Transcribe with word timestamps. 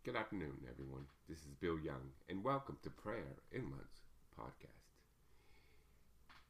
Good 0.00 0.16
afternoon, 0.16 0.64
everyone. 0.64 1.04
This 1.28 1.44
is 1.44 1.52
Bill 1.60 1.76
Young, 1.76 2.16
and 2.32 2.40
welcome 2.40 2.80
to 2.80 2.88
Prayer 2.88 3.36
in 3.52 3.68
Lunch 3.68 4.00
podcast. 4.32 4.88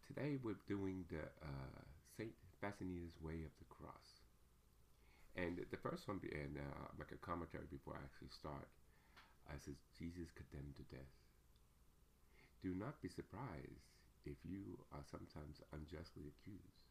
Today 0.07 0.39
we're 0.39 0.63
doing 0.71 1.03
the 1.11 1.27
uh, 1.43 1.83
Saint 2.15 2.31
Faustina's 2.63 3.19
Way 3.19 3.43
of 3.43 3.51
the 3.59 3.67
Cross, 3.67 4.23
and 5.35 5.59
the 5.67 5.83
first 5.83 6.07
one, 6.07 6.23
and 6.31 6.63
uh, 6.63 6.95
make 6.95 7.11
a 7.11 7.19
commentary 7.19 7.67
before 7.67 7.99
I 7.99 8.07
actually 8.07 8.31
start. 8.31 8.71
Uh, 9.51 9.59
says 9.59 9.83
Jesus 9.99 10.31
condemned 10.31 10.79
to 10.79 10.87
death. 10.87 11.11
Do 12.63 12.71
not 12.79 13.03
be 13.03 13.11
surprised 13.11 13.91
if 14.23 14.39
you 14.47 14.79
are 14.95 15.03
sometimes 15.03 15.59
unjustly 15.75 16.31
accused. 16.31 16.87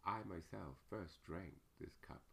I 0.00 0.24
myself 0.24 0.80
first 0.88 1.20
drank 1.28 1.60
this 1.76 2.00
cup 2.00 2.24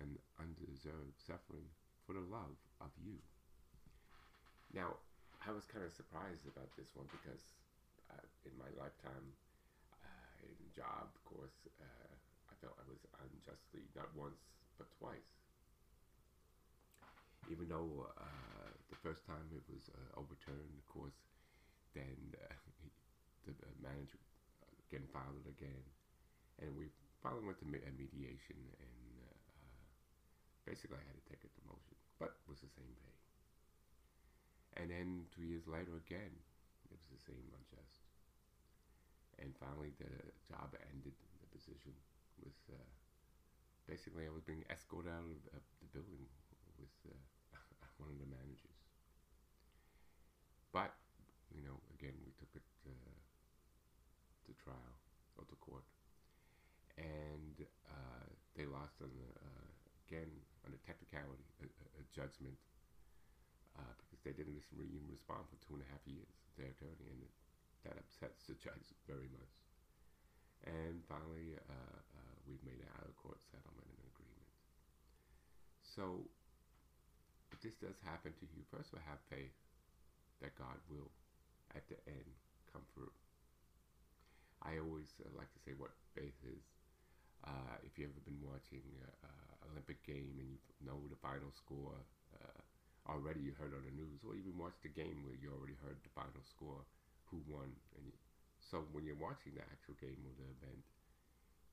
and 0.00 0.16
undeserved 0.40 1.20
suffering 1.20 1.68
for 2.06 2.14
the 2.14 2.24
love 2.26 2.58
of 2.80 2.90
you. 2.98 3.18
Now, 4.74 4.96
I 5.44 5.50
was 5.52 5.66
kind 5.66 5.84
of 5.84 5.92
surprised 5.92 6.46
about 6.48 6.70
this 6.78 6.90
one 6.94 7.06
because 7.10 7.42
uh, 8.10 8.24
in 8.46 8.54
my 8.56 8.70
lifetime, 8.78 9.26
uh, 10.02 10.38
in 10.46 10.56
job, 10.72 11.10
of 11.12 11.22
course, 11.26 11.54
uh, 11.82 12.12
I 12.50 12.54
felt 12.62 12.78
I 12.78 12.86
was 12.88 13.02
unjustly, 13.20 13.86
not 13.94 14.10
once, 14.14 14.38
but 14.78 14.88
twice. 14.98 15.30
Even 17.50 17.66
though 17.66 18.06
uh, 18.16 18.70
the 18.88 18.98
first 19.02 19.26
time 19.26 19.44
it 19.50 19.66
was 19.66 19.90
uh, 19.92 20.20
overturned, 20.20 20.72
of 20.78 20.86
course, 20.86 21.18
then 21.92 22.16
uh, 22.38 22.54
the 23.46 23.68
manager 23.82 24.18
again 24.88 25.04
filed 25.10 25.36
it 25.42 25.50
again, 25.58 25.82
and 26.62 26.70
we 26.78 26.86
finally 27.20 27.44
went 27.44 27.58
to 27.58 27.66
mediation 27.66 28.58
and 28.78 29.01
basically 30.72 30.96
I 30.96 31.04
had 31.04 31.20
to 31.20 31.28
take 31.28 31.44
a 31.44 31.52
demotion, 31.52 32.00
but 32.16 32.32
it 32.32 32.48
was 32.48 32.64
the 32.64 32.72
same 32.72 32.96
pay. 33.04 33.16
And 34.80 34.88
then 34.88 35.28
two 35.28 35.44
years 35.44 35.68
later 35.68 36.00
again, 36.00 36.32
it 36.32 36.88
was 36.88 37.04
the 37.12 37.20
same 37.20 37.44
unjust. 37.52 38.08
And 39.36 39.52
finally, 39.60 39.92
the 40.00 40.08
job 40.48 40.72
ended. 40.88 41.12
The 41.12 41.48
position 41.52 41.92
was 42.40 42.56
uh, 42.72 42.88
basically 43.84 44.24
I 44.24 44.32
was 44.32 44.48
being 44.48 44.64
escorted 44.72 45.12
out 45.12 45.28
of, 45.28 45.44
of 45.52 45.64
the 45.84 45.92
building 45.92 46.24
with 46.80 46.96
uh, 47.04 47.20
one 48.00 48.08
of 48.08 48.16
the 48.16 48.32
managers. 48.32 48.80
But 50.72 50.96
you 51.52 51.60
know, 51.60 51.76
again, 52.00 52.16
we 52.24 52.32
took 52.40 52.48
it 52.56 52.64
uh, 52.88 53.16
to 54.48 54.50
trial 54.56 54.96
or 55.36 55.44
to 55.44 55.56
court, 55.60 55.84
and 56.96 57.60
uh, 57.92 58.24
they 58.56 58.64
lost 58.64 59.04
on 59.04 59.12
the 59.12 59.28
uh, 59.36 59.68
again 60.08 60.32
on 60.66 60.74
a 60.74 60.80
technicality, 60.86 61.46
a, 61.62 61.66
a 61.98 62.04
judgment, 62.14 62.58
uh, 63.74 63.94
because 64.04 64.20
they 64.22 64.34
didn't 64.36 64.58
even 64.58 65.06
respond 65.10 65.48
for 65.48 65.58
two 65.64 65.74
and 65.74 65.84
a 65.84 65.88
half 65.90 66.04
years, 66.04 66.32
their 66.54 66.70
attorney, 66.70 67.08
and 67.08 67.22
that 67.84 67.98
upsets 67.98 68.46
the 68.46 68.56
judge 68.66 68.94
very 69.08 69.30
much. 69.32 69.54
And 70.62 71.02
finally, 71.10 71.58
uh, 71.58 71.98
uh, 71.98 72.34
we've 72.46 72.62
made 72.62 72.78
an 72.78 72.90
out-of-court 73.02 73.42
settlement 73.50 73.88
and 73.90 74.06
agreement. 74.14 74.50
So, 75.82 76.22
if 77.50 77.58
this 77.58 77.74
does 77.82 77.98
happen 78.06 78.30
to 78.38 78.46
you, 78.54 78.62
first 78.70 78.94
of 78.94 79.02
all, 79.02 79.04
have 79.10 79.18
faith 79.26 79.52
that 80.38 80.54
God 80.54 80.78
will, 80.86 81.10
at 81.74 81.82
the 81.90 81.98
end, 82.06 82.30
come 82.70 82.86
through. 82.94 83.10
I 84.62 84.78
always 84.78 85.10
uh, 85.18 85.26
like 85.34 85.50
to 85.50 85.60
say 85.66 85.74
what 85.74 85.90
faith 86.14 86.38
is. 86.46 86.62
Uh, 87.42 87.74
if 87.82 87.98
you've 87.98 88.14
ever 88.14 88.22
been 88.22 88.38
watching 88.46 88.86
uh, 89.02 89.51
Olympic 89.70 90.02
game 90.02 90.34
and 90.42 90.58
you 90.80 90.84
know 90.86 90.98
the 91.06 91.20
final 91.22 91.50
score 91.54 91.94
uh, 92.34 92.60
already, 93.10 93.42
you 93.42 93.52
heard 93.58 93.74
on 93.74 93.82
the 93.82 93.94
news, 93.94 94.22
or 94.22 94.34
even 94.38 94.54
watched 94.54 94.82
the 94.86 94.92
game 94.92 95.26
where 95.26 95.34
you 95.34 95.50
already 95.50 95.74
heard 95.82 95.98
the 96.02 96.12
final 96.14 96.42
score, 96.46 96.86
who 97.30 97.42
won, 97.50 97.66
and 97.98 98.02
you, 98.06 98.14
so 98.62 98.86
when 98.94 99.02
you're 99.02 99.18
watching 99.18 99.58
the 99.58 99.64
actual 99.74 99.98
game 99.98 100.22
or 100.22 100.34
the 100.38 100.46
event, 100.62 100.86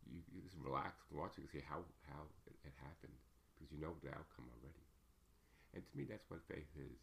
you, 0.10 0.26
you 0.34 0.42
just 0.42 0.58
relax 0.58 1.06
watching 1.14 1.46
and 1.46 1.52
see 1.54 1.62
how 1.62 1.86
how 2.10 2.26
it, 2.50 2.58
it 2.66 2.74
happened 2.82 3.14
because 3.54 3.70
you 3.70 3.78
know 3.78 3.94
the 4.02 4.10
outcome 4.10 4.50
already. 4.58 4.86
And 5.78 5.86
to 5.86 5.94
me, 5.94 6.10
that's 6.10 6.26
what 6.34 6.42
faith 6.50 6.72
is. 6.82 6.98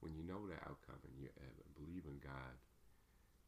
When 0.00 0.16
you 0.16 0.24
know 0.24 0.40
the 0.48 0.56
outcome 0.64 0.98
and 1.04 1.14
you 1.20 1.28
uh, 1.36 1.60
believe 1.76 2.08
in 2.08 2.18
God, 2.24 2.56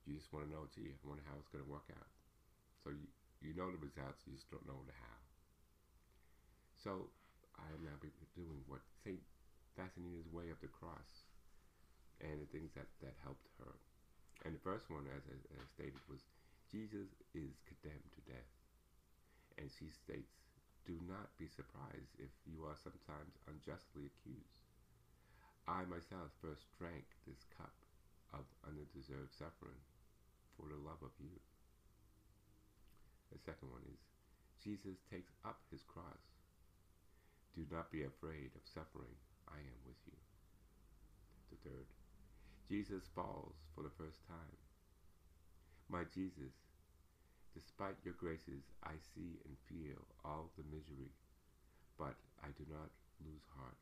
you 0.05 0.21
just 0.21 0.29
want 0.37 0.45
to 0.45 0.53
know, 0.53 0.69
gee, 0.69 0.93
I 0.93 1.01
wonder 1.09 1.25
how 1.25 1.41
it's 1.41 1.49
going 1.49 1.65
to 1.65 1.71
work 1.71 1.89
out. 1.97 2.13
So 2.85 2.93
you, 2.93 3.09
you 3.41 3.57
know 3.57 3.73
the 3.73 3.81
results, 3.81 4.21
you 4.29 4.37
just 4.37 4.53
don't 4.53 4.69
know 4.69 4.85
the 4.85 4.93
how. 5.01 5.24
So 6.85 7.09
I 7.57 7.65
am 7.73 7.81
now 7.81 7.97
doing 8.37 8.61
what 8.69 8.85
Saint 9.01 9.25
Faustina's 9.73 10.29
way 10.29 10.53
of 10.53 10.61
the 10.61 10.69
cross, 10.69 11.25
and 12.21 12.37
the 12.37 12.51
things 12.53 12.77
that 12.77 12.93
that 13.01 13.17
helped 13.25 13.49
her. 13.57 13.81
And 14.45 14.53
the 14.53 14.61
first 14.61 14.93
one, 14.93 15.09
as 15.09 15.25
I, 15.25 15.65
stated, 15.73 15.97
was 16.13 16.21
Jesus 16.69 17.09
is 17.33 17.57
condemned 17.65 18.13
to 18.13 18.29
death, 18.29 18.53
and 19.57 19.73
she 19.73 19.89
states, 19.89 20.45
"Do 20.85 21.01
not 21.09 21.33
be 21.41 21.49
surprised 21.49 22.21
if 22.21 22.29
you 22.45 22.69
are 22.69 22.77
sometimes 22.77 23.33
unjustly 23.49 24.13
accused. 24.13 24.61
I 25.65 25.89
myself 25.89 26.37
first 26.45 26.69
drank 26.77 27.09
this 27.25 27.49
cup 27.57 27.73
of 28.37 28.45
undeserved 28.69 29.33
suffering 29.33 29.81
for 30.53 30.69
the 30.69 30.77
love 30.77 31.01
of 31.01 31.17
you." 31.17 31.41
The 33.33 33.41
second 33.41 33.73
one 33.73 33.89
is 33.89 34.05
Jesus 34.61 35.01
takes 35.09 35.33
up 35.49 35.65
his 35.71 35.83
cross. 35.83 36.34
Do 37.55 37.63
not 37.71 37.91
be 37.91 38.03
afraid 38.03 38.51
of 38.59 38.67
suffering. 38.67 39.15
I 39.47 39.59
am 39.63 39.79
with 39.87 40.01
you. 40.07 40.19
The 41.51 41.71
third, 41.71 41.87
Jesus 42.69 43.07
falls 43.15 43.55
for 43.75 43.83
the 43.83 43.95
first 43.95 44.27
time. 44.27 44.59
My 45.89 46.03
Jesus, 46.11 46.51
despite 47.55 48.03
your 48.03 48.19
graces, 48.19 48.67
I 48.83 48.99
see 49.15 49.39
and 49.47 49.55
feel 49.71 50.03
all 50.25 50.51
the 50.59 50.67
misery, 50.67 51.15
but 51.99 52.19
I 52.43 52.51
do 52.59 52.67
not 52.67 52.91
lose 53.23 53.47
heart. 53.55 53.79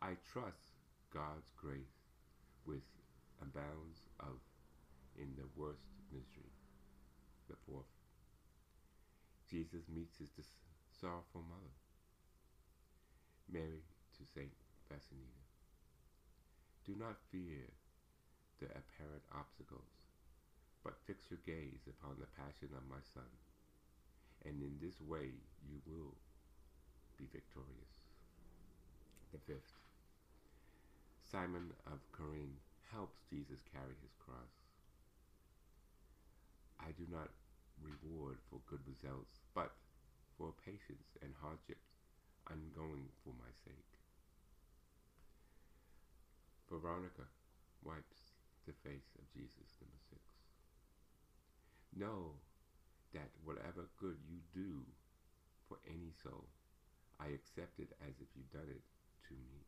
I 0.00 0.14
trust 0.30 0.78
God's 1.10 1.50
grace 1.58 2.06
with 2.64 2.86
abounds 3.42 4.06
of 4.20 4.38
in 5.18 5.34
the 5.34 5.50
worst 5.56 5.90
misery. 6.12 6.54
The 7.50 7.56
fourth, 7.66 7.90
Jesus 9.50 9.82
meets 9.90 10.18
his 10.18 10.30
sorrowful 11.00 11.37
Mary 13.58 13.82
to 14.14 14.22
Saint 14.22 14.54
Faustina. 14.86 15.34
Do 16.86 16.94
not 16.94 17.18
fear 17.34 17.66
the 18.62 18.70
apparent 18.70 19.26
obstacles, 19.34 19.90
but 20.86 21.02
fix 21.10 21.26
your 21.26 21.42
gaze 21.42 21.90
upon 21.90 22.22
the 22.22 22.30
passion 22.38 22.70
of 22.70 22.86
my 22.86 23.02
Son, 23.02 23.26
and 24.46 24.62
in 24.62 24.78
this 24.78 25.02
way 25.02 25.34
you 25.66 25.82
will 25.90 26.14
be 27.18 27.26
victorious. 27.34 27.98
The 29.34 29.42
fifth, 29.42 29.74
Simon 31.26 31.74
of 31.90 31.98
Cyrene 32.14 32.62
helps 32.94 33.26
Jesus 33.26 33.58
carry 33.74 33.98
his 33.98 34.14
cross. 34.22 34.54
I 36.78 36.94
do 36.94 37.10
not 37.10 37.34
reward 37.82 38.38
for 38.46 38.62
good 38.70 38.86
results, 38.86 39.42
but 39.50 39.74
for 40.38 40.54
patience 40.62 41.18
and 41.26 41.34
hardships 41.42 41.97
ongoing 42.50 43.08
for 43.24 43.32
my 43.36 43.52
sake. 43.64 43.92
Veronica 46.68 47.24
wipes 47.84 48.36
the 48.68 48.76
face 48.84 49.16
of 49.16 49.24
Jesus, 49.32 49.80
number 49.80 50.00
six. 50.12 50.20
Know 51.96 52.36
that 53.16 53.32
whatever 53.44 53.88
good 53.96 54.20
you 54.28 54.44
do 54.52 54.84
for 55.68 55.80
any 55.88 56.12
soul, 56.12 56.44
I 57.16 57.32
accept 57.32 57.80
it 57.80 57.92
as 58.04 58.20
if 58.20 58.28
you've 58.36 58.52
done 58.52 58.68
it 58.68 58.84
to 59.28 59.34
me. 59.34 59.64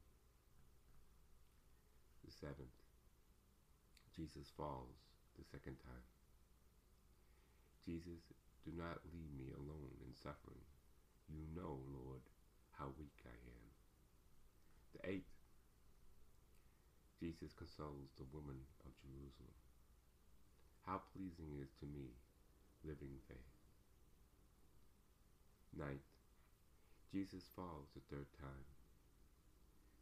The 2.24 2.32
seventh, 2.32 2.76
Jesus 4.14 4.52
falls 4.56 5.08
the 5.40 5.44
second 5.48 5.80
time. 5.80 6.04
Jesus, 7.80 8.28
do 8.62 8.70
not 8.76 9.00
leave 9.08 9.32
me 9.34 9.50
alone 9.56 9.96
in 10.04 10.12
suffering. 10.12 10.62
You 11.32 11.48
know, 11.56 11.80
Lord, 11.90 12.20
how 12.80 12.88
weak 12.96 13.20
I 13.28 13.36
am. 13.36 13.68
The 14.96 15.02
eighth, 15.12 15.36
Jesus 17.20 17.52
consoles 17.52 18.08
the 18.16 18.24
woman 18.32 18.56
of 18.88 18.96
Jerusalem. 19.04 19.60
How 20.88 21.04
pleasing 21.12 21.60
is 21.60 21.68
to 21.84 21.86
me 21.86 22.16
living 22.80 23.20
faith. 23.28 23.52
Ninth, 25.76 26.08
Jesus 27.12 27.44
falls 27.52 27.92
the 27.92 28.00
third 28.08 28.32
time. 28.40 28.64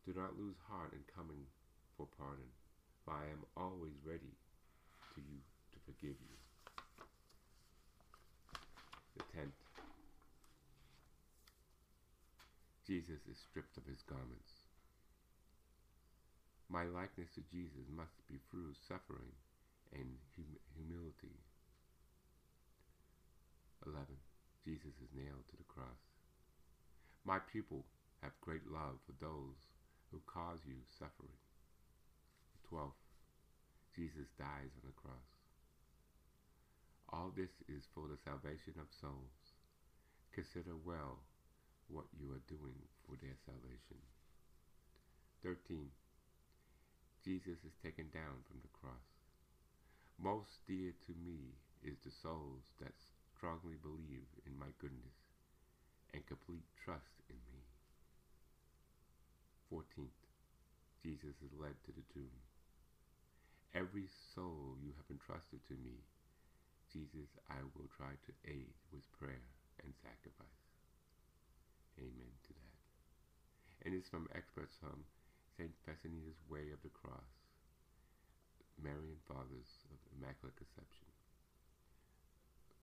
Do 0.06 0.14
not 0.14 0.38
lose 0.38 0.62
heart 0.70 0.94
in 0.94 1.02
coming 1.10 1.50
for 1.98 2.06
pardon, 2.14 2.46
for 3.04 3.10
I 3.10 3.26
am 3.34 3.42
always 3.58 3.98
ready 4.06 4.38
to 5.14 5.20
you 5.20 5.42
to 5.74 5.78
forgive 5.82 6.14
you 6.22 6.38
the 9.18 9.24
tent. 9.34 9.50
Jesus 12.88 13.20
is 13.28 13.36
stripped 13.36 13.76
of 13.76 13.84
his 13.84 14.00
garments. 14.00 14.64
My 16.72 16.88
likeness 16.88 17.28
to 17.36 17.44
Jesus 17.52 17.84
must 17.92 18.16
be 18.24 18.40
through 18.48 18.72
suffering 18.80 19.36
and 19.92 20.16
hum- 20.32 20.64
humility. 20.72 21.36
11. 23.84 24.08
Jesus 24.64 24.96
is 25.04 25.12
nailed 25.12 25.44
to 25.52 25.60
the 25.60 25.68
cross. 25.68 26.00
My 27.28 27.36
pupil, 27.52 27.84
have 28.24 28.32
great 28.40 28.64
love 28.64 28.96
for 29.04 29.12
those 29.20 29.68
who 30.10 30.24
cause 30.24 30.64
you 30.64 30.80
suffering. 30.98 31.36
12. 32.72 32.88
Jesus 33.92 34.32
dies 34.40 34.72
on 34.80 34.88
the 34.88 34.96
cross. 34.96 35.28
All 37.12 37.36
this 37.36 37.52
is 37.68 37.84
for 37.92 38.08
the 38.08 38.16
salvation 38.16 38.80
of 38.80 38.88
souls. 38.96 39.60
Consider 40.32 40.72
well 40.72 41.20
what 41.88 42.08
you 42.12 42.28
are 42.32 42.44
doing 42.48 42.76
for 43.04 43.16
their 43.20 43.36
salvation. 43.44 44.00
13. 45.42 45.88
Jesus 47.24 47.60
is 47.64 47.76
taken 47.82 48.08
down 48.12 48.44
from 48.44 48.60
the 48.60 48.72
cross. 48.76 49.08
Most 50.20 50.64
dear 50.66 50.92
to 51.06 51.12
me 51.16 51.56
is 51.82 51.96
the 52.04 52.14
souls 52.22 52.64
that 52.80 52.96
strongly 53.36 53.78
believe 53.80 54.28
in 54.44 54.52
my 54.58 54.72
goodness 54.80 55.18
and 56.12 56.24
complete 56.26 56.64
trust 56.74 57.22
in 57.28 57.36
me. 57.52 57.62
14th, 59.70 60.24
Jesus 61.04 61.36
is 61.44 61.52
led 61.54 61.76
to 61.84 61.92
the 61.92 62.06
tomb. 62.12 62.40
Every 63.76 64.08
soul 64.34 64.80
you 64.80 64.96
have 64.96 65.08
entrusted 65.12 65.60
to 65.68 65.76
me, 65.76 66.00
Jesus, 66.90 67.28
I 67.52 67.60
will 67.76 67.86
try 67.92 68.16
to 68.16 68.32
aid 68.48 68.74
with 68.90 69.04
prayer 69.20 69.44
and 69.84 69.92
sacrifice. 70.00 70.64
Amen 72.00 72.32
to 72.48 72.52
that. 72.56 72.78
It's 73.98 74.08
from 74.08 74.28
experts 74.30 74.78
from 74.78 75.02
St. 75.58 75.74
Faustina's 75.82 76.38
Way 76.48 76.70
of 76.70 76.78
the 76.86 76.94
Cross, 76.94 77.34
Marian 78.80 79.18
Fathers 79.26 79.82
of 79.90 79.98
Immaculate 80.14 80.54
Conception. 80.54 81.17